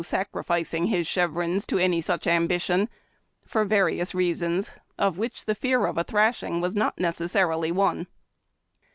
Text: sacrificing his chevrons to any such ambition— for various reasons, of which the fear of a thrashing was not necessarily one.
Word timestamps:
sacrificing 0.03 0.87
his 0.87 1.05
chevrons 1.05 1.63
to 1.63 1.77
any 1.77 2.01
such 2.01 2.25
ambition— 2.25 2.89
for 3.45 3.63
various 3.63 4.15
reasons, 4.15 4.71
of 4.97 5.19
which 5.19 5.45
the 5.45 5.53
fear 5.53 5.85
of 5.85 5.95
a 5.95 6.03
thrashing 6.03 6.59
was 6.59 6.73
not 6.73 6.99
necessarily 6.99 7.71
one. 7.71 8.07